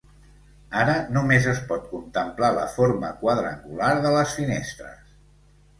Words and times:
Ara 0.83 0.95
només 1.17 1.45
es 1.51 1.61
pot 1.73 1.85
contemplar 1.91 2.49
la 2.57 2.67
forma 2.79 3.15
quadrangular 3.23 3.95
de 4.07 4.17
les 4.19 4.37
finestres. 4.41 5.19